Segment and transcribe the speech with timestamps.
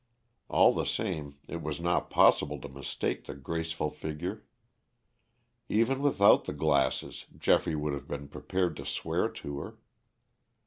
[0.49, 4.43] All the same, it was not possible to mistake the graceful figure.
[5.69, 9.77] Even without the glasses Geoffrey would have been prepared to swear to her.